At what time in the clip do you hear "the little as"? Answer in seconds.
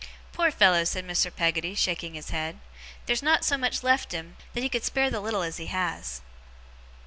5.11-5.57